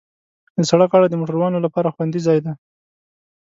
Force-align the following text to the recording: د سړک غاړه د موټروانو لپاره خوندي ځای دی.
د 0.57 0.59
سړک 0.69 0.89
غاړه 0.93 1.07
د 1.09 1.15
موټروانو 1.21 1.63
لپاره 1.65 1.93
خوندي 1.95 2.19
ځای 2.27 2.39
دی. 2.45 2.53